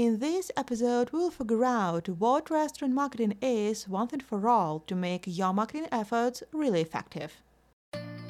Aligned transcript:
In 0.00 0.18
this 0.18 0.50
episode, 0.56 1.10
we'll 1.12 1.28
figure 1.30 1.62
out 1.62 2.08
what 2.08 2.48
restaurant 2.48 2.94
marketing 2.94 3.36
is 3.42 3.86
once 3.86 4.14
and 4.14 4.22
for 4.22 4.48
all 4.48 4.80
to 4.86 4.94
make 4.94 5.24
your 5.26 5.52
marketing 5.52 5.88
efforts 5.92 6.42
really 6.54 6.80
effective. 6.80 7.36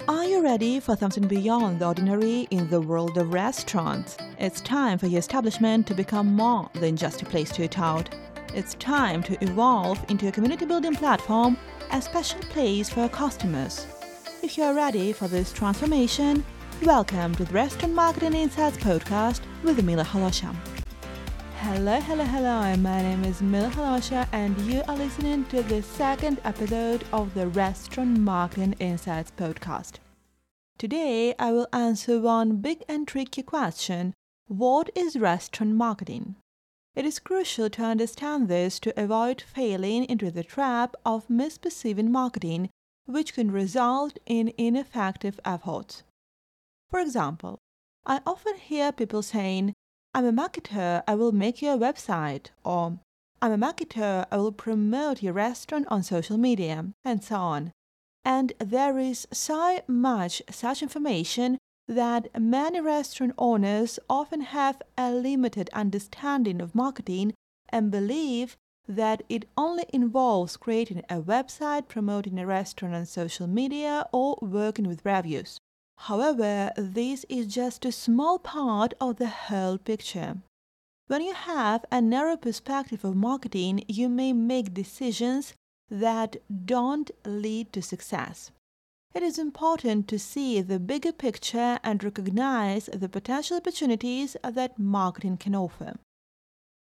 Are 0.08 0.24
you 0.24 0.42
ready 0.42 0.80
for 0.80 0.96
something 0.96 1.28
beyond 1.28 1.78
the 1.78 1.86
ordinary 1.86 2.48
in 2.50 2.68
the 2.70 2.80
world 2.80 3.16
of 3.18 3.32
restaurants? 3.32 4.16
It's 4.40 4.60
time 4.60 4.98
for 4.98 5.06
your 5.06 5.20
establishment 5.20 5.86
to 5.86 5.94
become 5.94 6.34
more 6.34 6.68
than 6.74 6.96
just 6.96 7.22
a 7.22 7.24
place 7.24 7.52
to 7.52 7.62
eat 7.62 7.78
out. 7.78 8.12
It's 8.52 8.74
time 8.74 9.22
to 9.22 9.40
evolve 9.40 10.04
into 10.08 10.26
a 10.26 10.32
community 10.32 10.66
building 10.66 10.96
platform, 10.96 11.56
a 11.92 12.02
special 12.02 12.40
place 12.40 12.90
for 12.90 12.98
your 12.98 13.08
customers. 13.10 13.86
If 14.42 14.58
you 14.58 14.64
are 14.64 14.74
ready 14.74 15.12
for 15.12 15.28
this 15.28 15.52
transformation, 15.52 16.44
welcome 16.82 17.32
to 17.36 17.44
the 17.44 17.54
Restaurant 17.54 17.94
Marketing 17.94 18.34
Insights 18.34 18.78
podcast 18.78 19.42
with 19.62 19.84
Mila 19.84 20.02
Holosha. 20.02 20.52
Hello, 21.62 22.00
hello, 22.00 22.24
hello. 22.24 22.74
My 22.76 23.02
name 23.02 23.22
is 23.22 23.42
Mila 23.42 23.68
Holosha, 23.68 24.26
and 24.32 24.58
you 24.62 24.82
are 24.88 24.96
listening 24.96 25.44
to 25.50 25.62
the 25.62 25.82
second 25.82 26.40
episode 26.42 27.04
of 27.12 27.34
the 27.34 27.48
Restaurant 27.48 28.18
Marketing 28.18 28.74
Insights 28.80 29.30
podcast. 29.36 29.96
Today, 30.78 31.34
I 31.38 31.52
will 31.52 31.68
answer 31.70 32.18
one 32.18 32.62
big 32.62 32.82
and 32.88 33.06
tricky 33.06 33.42
question 33.42 34.14
What 34.48 34.88
is 34.94 35.18
restaurant 35.18 35.74
marketing? 35.74 36.36
It 36.94 37.04
is 37.04 37.18
crucial 37.18 37.68
to 37.68 37.82
understand 37.82 38.48
this 38.48 38.80
to 38.80 38.98
avoid 38.98 39.42
falling 39.42 40.06
into 40.06 40.30
the 40.30 40.42
trap 40.42 40.96
of 41.04 41.28
misperceiving 41.28 42.08
marketing, 42.08 42.70
which 43.04 43.34
can 43.34 43.50
result 43.50 44.18
in 44.24 44.54
ineffective 44.56 45.38
efforts. 45.44 46.04
For 46.88 47.00
example, 47.00 47.58
I 48.06 48.22
often 48.26 48.56
hear 48.56 48.92
people 48.92 49.20
saying, 49.20 49.74
I'm 50.12 50.26
a 50.26 50.32
marketer, 50.32 51.04
I 51.06 51.14
will 51.14 51.30
make 51.30 51.62
you 51.62 51.70
a 51.70 51.78
website, 51.78 52.46
or 52.64 52.98
I'm 53.40 53.52
a 53.52 53.56
marketer, 53.56 54.26
I 54.32 54.38
will 54.38 54.50
promote 54.50 55.22
your 55.22 55.32
restaurant 55.32 55.86
on 55.88 56.02
social 56.02 56.36
media, 56.36 56.86
and 57.04 57.22
so 57.22 57.36
on. 57.36 57.70
And 58.24 58.52
there 58.58 58.98
is 58.98 59.28
so 59.32 59.80
much 59.86 60.42
such 60.50 60.82
information 60.82 61.58
that 61.86 62.28
many 62.36 62.80
restaurant 62.80 63.34
owners 63.38 64.00
often 64.08 64.40
have 64.40 64.82
a 64.98 65.12
limited 65.12 65.70
understanding 65.72 66.60
of 66.60 66.74
marketing 66.74 67.32
and 67.68 67.92
believe 67.92 68.56
that 68.88 69.22
it 69.28 69.46
only 69.56 69.84
involves 69.92 70.56
creating 70.56 71.04
a 71.08 71.20
website, 71.20 71.86
promoting 71.86 72.36
a 72.40 72.46
restaurant 72.46 72.96
on 72.96 73.06
social 73.06 73.46
media, 73.46 74.06
or 74.12 74.36
working 74.42 74.88
with 74.88 75.04
reviews. 75.04 75.59
However, 76.04 76.72
this 76.76 77.26
is 77.28 77.46
just 77.46 77.84
a 77.84 77.92
small 77.92 78.38
part 78.38 78.94
of 79.02 79.16
the 79.16 79.28
whole 79.28 79.76
picture. 79.76 80.38
When 81.08 81.20
you 81.20 81.34
have 81.34 81.84
a 81.92 82.00
narrow 82.00 82.38
perspective 82.38 83.04
of 83.04 83.14
marketing, 83.14 83.84
you 83.86 84.08
may 84.08 84.32
make 84.32 84.72
decisions 84.72 85.52
that 85.90 86.36
don't 86.64 87.10
lead 87.26 87.74
to 87.74 87.82
success. 87.82 88.50
It 89.12 89.22
is 89.22 89.38
important 89.38 90.08
to 90.08 90.18
see 90.18 90.62
the 90.62 90.78
bigger 90.78 91.12
picture 91.12 91.78
and 91.84 92.02
recognize 92.02 92.86
the 92.86 93.08
potential 93.08 93.58
opportunities 93.58 94.38
that 94.42 94.78
marketing 94.78 95.36
can 95.36 95.54
offer. 95.54 95.96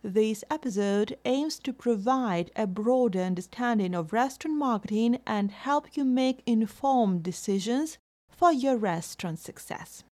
This 0.04 0.44
episode 0.52 1.18
aims 1.26 1.58
to 1.60 1.74
provide 1.74 2.52
a 2.56 2.68
broader 2.68 3.22
understanding 3.22 3.96
of 3.96 4.14
restaurant 4.14 4.58
marketing 4.58 5.22
and 5.26 5.50
help 5.50 5.98
you 5.98 6.06
make 6.06 6.44
informed 6.46 7.24
decisions 7.24 7.98
for 8.42 8.52
your 8.52 8.76
restaurant 8.76 9.38
success. 9.38 10.04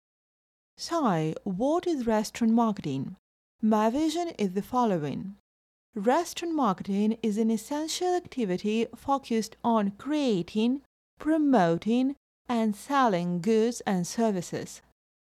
So, 0.77 1.33
what 1.45 1.87
is 1.87 2.07
restaurant 2.07 2.53
marketing? 2.53 3.17
My 3.63 3.89
vision 3.89 4.29
is 4.39 4.53
the 4.53 4.61
following. 4.61 5.37
Restaurant 5.95 6.55
marketing 6.55 7.17
is 7.23 7.39
an 7.39 7.51
essential 7.51 8.15
activity 8.15 8.87
focused 8.95 9.57
on 9.65 9.93
creating, 9.93 10.83
promoting, 11.19 12.17
and 12.51 12.77
selling 12.77 13.41
goods 13.41 13.81
and 13.87 14.07
services. 14.07 14.83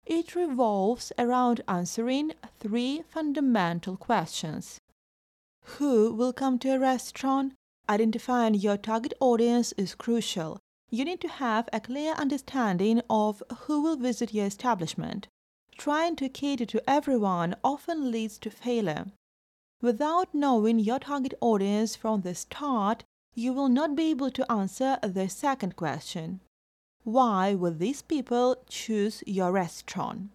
It 0.04 0.34
revolves 0.34 1.12
around 1.16 1.60
answering 1.68 2.32
three 2.58 3.04
fundamental 3.08 3.96
questions. 3.96 4.80
Who 5.78 6.12
will 6.14 6.32
come 6.32 6.58
to 6.58 6.70
a 6.70 6.80
restaurant? 6.80 7.52
Identifying 7.88 8.54
your 8.54 8.76
target 8.76 9.14
audience 9.20 9.70
is 9.78 9.94
crucial 9.94 10.58
you 10.90 11.04
need 11.04 11.20
to 11.20 11.28
have 11.28 11.68
a 11.72 11.80
clear 11.80 12.12
understanding 12.14 13.02
of 13.10 13.42
who 13.60 13.82
will 13.82 13.96
visit 13.96 14.32
your 14.32 14.46
establishment. 14.46 15.28
Trying 15.76 16.16
to 16.16 16.28
cater 16.28 16.66
to 16.66 16.90
everyone 16.90 17.54
often 17.62 18.10
leads 18.10 18.38
to 18.38 18.50
failure. 18.50 19.06
Without 19.80 20.34
knowing 20.34 20.78
your 20.78 20.98
target 20.98 21.34
audience 21.40 21.94
from 21.94 22.22
the 22.22 22.34
start, 22.34 23.04
you 23.34 23.52
will 23.52 23.68
not 23.68 23.94
be 23.94 24.10
able 24.10 24.30
to 24.32 24.50
answer 24.50 24.98
the 25.02 25.28
second 25.28 25.76
question 25.76 26.40
Why 27.04 27.54
would 27.54 27.78
these 27.78 28.02
people 28.02 28.56
choose 28.68 29.22
your 29.26 29.52
restaurant? 29.52 30.30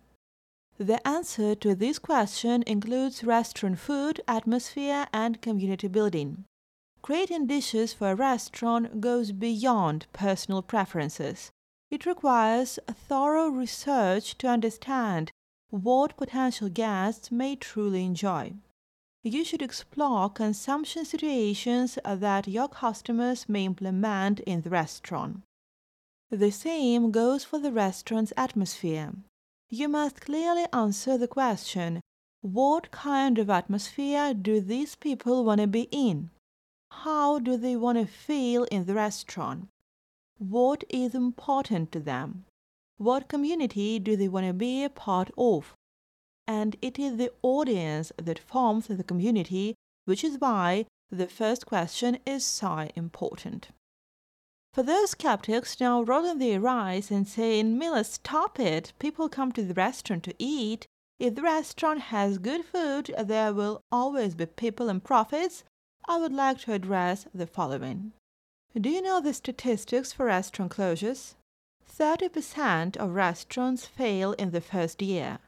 The 0.78 1.06
answer 1.08 1.56
to 1.56 1.76
this 1.76 2.00
question 2.00 2.64
includes 2.66 3.24
restaurant 3.24 3.80
food, 3.80 4.22
atmosphere, 4.28 5.08
and 5.14 5.42
community 5.42 5.88
building. 5.88 6.46
Creating 7.04 7.48
dishes 7.48 7.92
for 7.92 8.12
a 8.12 8.16
restaurant 8.16 9.02
goes 9.02 9.34
beyond 9.34 10.06
personal 10.14 10.62
preferences. 10.62 11.52
It 11.92 12.06
requires 12.06 12.80
thorough 13.10 13.50
research 13.50 14.38
to 14.38 14.48
understand 14.48 15.30
what 15.70 16.16
potential 16.16 16.70
guests 16.70 17.30
may 17.30 17.58
truly 17.58 18.06
enjoy. 18.06 18.54
You 19.22 19.44
should 19.44 19.62
explore 19.62 20.30
consumption 20.30 21.04
situations 21.04 22.00
that 22.06 22.48
your 22.48 22.70
customers 22.70 23.50
may 23.50 23.66
implement 23.66 24.40
in 24.40 24.62
the 24.62 24.70
restaurant. 24.70 25.42
The 26.32 26.52
same 26.52 27.12
goes 27.12 27.44
for 27.44 27.60
the 27.60 27.74
restaurant's 27.74 28.32
atmosphere. 28.38 29.12
You 29.70 29.90
must 29.90 30.22
clearly 30.22 30.68
answer 30.72 31.18
the 31.18 31.28
question 31.28 32.00
what 32.40 32.92
kind 32.92 33.40
of 33.40 33.50
atmosphere 33.50 34.34
do 34.34 34.62
these 34.62 34.96
people 34.96 35.44
want 35.44 35.60
to 35.60 35.68
be 35.68 35.90
in? 35.92 36.30
How 37.02 37.40
do 37.40 37.58
they 37.58 37.76
want 37.76 37.98
to 37.98 38.06
feel 38.06 38.64
in 38.66 38.86
the 38.86 38.94
restaurant? 38.94 39.68
What 40.38 40.84
is 40.90 41.14
important 41.14 41.92
to 41.92 42.00
them? 42.00 42.46
What 42.98 43.28
community 43.28 44.00
do 44.00 44.16
they 44.16 44.28
want 44.28 44.48
to 44.48 44.54
be 44.54 44.84
a 44.84 44.90
part 44.90 45.30
of? 45.38 45.74
And 46.48 46.78
it 46.82 46.98
is 46.98 47.18
the 47.18 47.32
audience 47.42 48.12
that 48.18 48.40
forms 48.40 48.88
the 48.88 49.04
community, 49.04 49.76
which 50.06 50.24
is 50.24 50.40
why 50.40 50.86
the 51.12 51.28
first 51.28 51.66
question 51.66 52.20
is 52.26 52.46
so 52.46 52.88
important. 52.96 53.70
For 54.74 54.84
those 54.84 55.12
skeptics 55.12 55.80
now 55.80 56.02
rolling 56.02 56.40
their 56.40 56.68
eyes 56.68 57.12
and 57.12 57.28
saying, 57.28 57.78
Mila, 57.78 58.04
stop 58.04 58.60
it, 58.60 58.94
people 58.98 59.30
come 59.30 59.52
to 59.52 59.64
the 59.64 59.74
restaurant 59.74 60.24
to 60.24 60.36
eat. 60.40 60.88
If 61.20 61.36
the 61.36 61.44
restaurant 61.44 62.02
has 62.14 62.38
good 62.38 62.66
food, 62.66 63.14
there 63.24 63.54
will 63.54 63.82
always 63.92 64.36
be 64.36 64.46
people 64.46 64.90
and 64.90 65.04
profits, 65.04 65.64
I 66.06 66.18
would 66.18 66.34
like 66.34 66.60
to 66.62 66.74
address 66.74 67.28
the 67.34 67.48
following. 67.48 68.12
Do 68.80 68.90
you 68.90 69.02
know 69.02 69.22
the 69.22 69.34
statistics 69.34 70.12
for 70.12 70.26
restaurant 70.26 70.72
closures? 70.72 71.36
30% 71.90 72.98
of 72.98 73.12
restaurants 73.12 73.86
fail 73.86 74.34
in 74.34 74.52
the 74.52 74.62
first 74.62 75.02
year. 75.02 75.40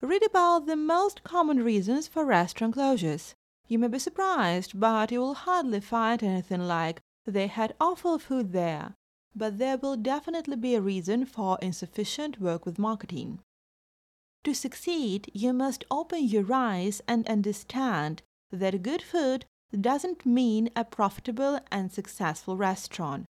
Read 0.00 0.24
about 0.24 0.66
the 0.66 0.76
most 0.76 1.24
common 1.24 1.64
reasons 1.64 2.06
for 2.06 2.24
restaurant 2.24 2.76
closures. 2.76 3.34
You 3.66 3.78
may 3.78 3.88
be 3.88 3.98
surprised, 3.98 4.78
but 4.78 5.10
you 5.10 5.20
will 5.20 5.34
hardly 5.34 5.80
find 5.80 6.22
anything 6.22 6.60
like 6.68 7.00
they 7.26 7.48
had 7.48 7.74
awful 7.80 8.18
food 8.18 8.52
there. 8.52 8.94
But 9.34 9.58
there 9.58 9.76
will 9.76 9.96
definitely 9.96 10.56
be 10.56 10.74
a 10.74 10.80
reason 10.80 11.26
for 11.26 11.58
insufficient 11.60 12.40
work 12.40 12.64
with 12.64 12.78
marketing. 12.78 13.40
To 14.44 14.54
succeed, 14.54 15.30
you 15.34 15.52
must 15.52 15.84
open 15.90 16.24
your 16.24 16.46
eyes 16.52 17.02
and 17.08 17.28
understand 17.28 18.22
that 18.52 18.82
good 18.82 19.02
food 19.02 19.44
doesn't 19.78 20.24
mean 20.24 20.70
a 20.74 20.84
profitable 20.84 21.60
and 21.70 21.92
successful 21.92 22.56
restaurant. 22.56 23.26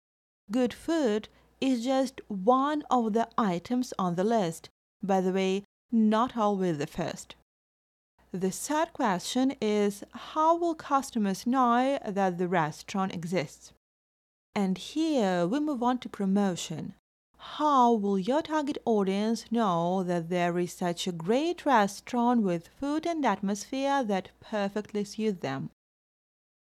Good 0.51 0.73
food 0.73 1.29
is 1.61 1.85
just 1.85 2.21
one 2.29 2.83
of 2.91 3.13
the 3.13 3.29
items 3.39 3.93
on 3.99 4.15
the 4.15 4.25
list, 4.25 4.69
by 5.03 5.21
the 5.21 5.33
way, 5.33 5.65
not 5.91 6.37
always 6.37 6.79
the 6.79 6.87
first. 6.87 7.35
The 8.33 8.51
third 8.51 8.95
question 8.95 9.55
is 9.61 10.05
how 10.13 10.57
will 10.57 10.75
customers 10.75 11.47
know 11.47 11.99
that 12.07 12.39
the 12.39 12.49
restaurant 12.49 13.15
exists? 13.15 13.73
And 14.55 14.79
here 14.79 15.47
we 15.47 15.61
move 15.61 15.83
on 15.83 15.99
to 15.99 16.09
promotion. 16.09 16.95
How 17.37 17.93
will 17.93 18.19
your 18.19 18.41
target 18.41 18.79
audience 18.85 19.45
know 19.51 20.03
that 20.05 20.31
there 20.31 20.59
is 20.59 20.73
such 20.73 21.07
a 21.07 21.13
great 21.13 21.67
restaurant 21.67 22.43
with 22.43 22.69
food 22.69 23.07
and 23.07 23.25
atmosphere 23.27 24.03
that 24.05 24.31
perfectly 24.41 25.05
suit 25.05 25.41
them? 25.43 25.71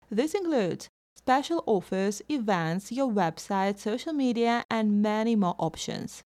This 0.09 0.33
includes 0.33 0.89
special 1.15 1.63
offers, 1.65 2.21
events, 2.29 2.91
your 2.91 3.09
website, 3.09 3.79
social 3.79 4.13
media, 4.13 4.63
and 4.69 5.01
many 5.01 5.35
more 5.35 5.55
options. 5.57 6.21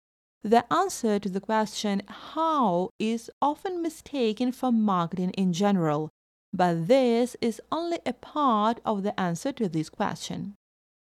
The 0.43 0.71
answer 0.73 1.19
to 1.19 1.29
the 1.29 1.41
question 1.41 2.03
how 2.07 2.91
is 2.99 3.31
often 3.41 3.83
mistaken 3.83 4.53
for 4.53 4.71
marketing 4.71 5.31
in 5.31 5.53
general, 5.53 6.11
But 6.55 6.87
this 6.87 7.37
is 7.41 7.61
only 7.73 7.99
a 8.07 8.13
part 8.13 8.79
of 8.85 9.03
the 9.03 9.19
answer 9.19 9.51
to 9.53 9.69
this 9.69 9.89
question. 9.91 10.55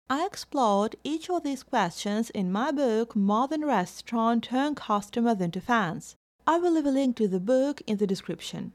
I 0.09 0.25
explored 0.25 0.97
each 1.05 1.29
of 1.29 1.43
these 1.43 1.63
questions 1.63 2.31
in 2.31 2.51
my 2.51 2.71
book 2.71 3.15
More 3.15 3.49
Than 3.49 3.67
Restaurant 3.67 4.45
Turn 4.45 4.75
Customers 4.75 5.43
into 5.43 5.61
Fans. 5.61 6.17
I 6.47 6.57
will 6.57 6.73
leave 6.73 6.87
a 6.87 6.91
link 6.91 7.17
to 7.17 7.29
the 7.29 7.39
book 7.39 7.83
in 7.87 7.99
the 7.99 8.07
description. 8.07 8.73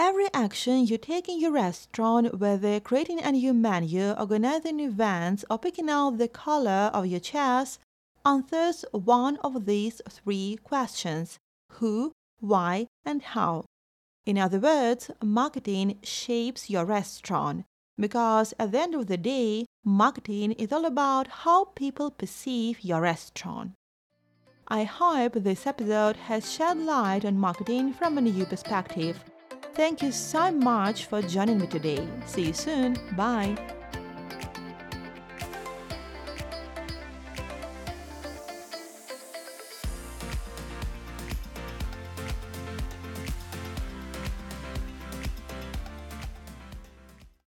Every 0.00 0.32
action 0.32 0.86
you 0.86 0.96
take 0.96 1.28
in 1.28 1.40
your 1.40 1.50
restaurant, 1.50 2.38
whether 2.38 2.78
creating 2.78 3.20
a 3.20 3.32
new 3.32 3.52
menu, 3.52 4.12
organizing 4.12 4.78
events, 4.78 5.44
or 5.50 5.58
picking 5.58 5.90
out 5.90 6.18
the 6.18 6.28
color 6.28 6.92
of 6.94 7.06
your 7.06 7.18
chairs, 7.18 7.80
answers 8.24 8.84
one 8.92 9.38
of 9.38 9.66
these 9.66 10.00
three 10.08 10.56
questions 10.62 11.40
who, 11.72 12.12
why, 12.38 12.86
and 13.04 13.22
how. 13.22 13.64
In 14.24 14.38
other 14.38 14.60
words, 14.60 15.10
marketing 15.20 15.98
shapes 16.04 16.70
your 16.70 16.84
restaurant 16.84 17.64
because 17.98 18.54
at 18.56 18.70
the 18.70 18.78
end 18.78 18.94
of 18.94 19.08
the 19.08 19.16
day, 19.16 19.66
marketing 19.84 20.52
is 20.52 20.70
all 20.70 20.84
about 20.84 21.26
how 21.42 21.64
people 21.64 22.12
perceive 22.12 22.84
your 22.84 23.00
restaurant. 23.00 23.72
I 24.68 24.84
hope 24.84 25.32
this 25.32 25.66
episode 25.66 26.14
has 26.28 26.52
shed 26.52 26.78
light 26.78 27.24
on 27.24 27.36
marketing 27.36 27.94
from 27.94 28.16
a 28.16 28.20
new 28.20 28.46
perspective. 28.46 29.18
Thank 29.78 30.02
you 30.02 30.10
so 30.10 30.50
much 30.50 31.04
for 31.04 31.22
joining 31.22 31.58
me 31.60 31.68
today. 31.68 32.04
See 32.26 32.46
you 32.46 32.52
soon. 32.52 32.96
Bye. 33.12 33.56